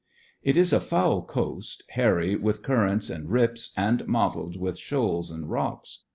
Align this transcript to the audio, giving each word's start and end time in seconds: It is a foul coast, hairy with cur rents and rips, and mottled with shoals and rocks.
It 0.41 0.57
is 0.57 0.73
a 0.73 0.79
foul 0.79 1.21
coast, 1.21 1.83
hairy 1.89 2.35
with 2.35 2.63
cur 2.63 2.85
rents 2.85 3.07
and 3.11 3.29
rips, 3.29 3.71
and 3.77 4.07
mottled 4.07 4.55
with 4.59 4.79
shoals 4.79 5.29
and 5.29 5.47
rocks. 5.47 6.01